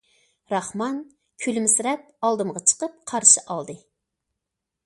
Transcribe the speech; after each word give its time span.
راخمان 0.53 0.95
كۈلۈمسىرەپ 1.45 2.09
ئالدىمغا 2.31 2.65
چىقىپ 2.73 2.99
قارشى 3.13 3.45
ئالدى. 3.47 3.81